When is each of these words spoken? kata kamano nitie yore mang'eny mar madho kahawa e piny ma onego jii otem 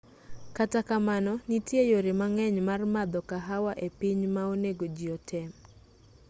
kata 0.57 0.79
kamano 0.89 1.33
nitie 1.47 1.81
yore 1.91 2.11
mang'eny 2.19 2.57
mar 2.69 2.81
madho 2.93 3.21
kahawa 3.29 3.71
e 3.87 3.87
piny 3.99 4.21
ma 4.35 4.43
onego 4.53 4.85
jii 4.95 5.11
otem 5.17 5.49